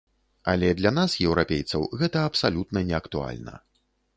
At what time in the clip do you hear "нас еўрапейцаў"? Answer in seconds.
0.99-1.85